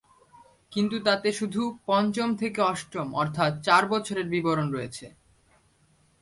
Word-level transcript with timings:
কিন্তু 0.71 0.97
তাতে 0.99 1.29
শুধু 1.31 1.61
পঞ্চম 1.85 2.29
থেকে 2.35 2.59
অষ্টম 2.63 3.07
অর্থাৎ 3.13 3.51
চার 3.63 3.83
বছরের 3.87 4.27
বিবরণ 4.29 4.67
রয়েছে। 4.71 5.05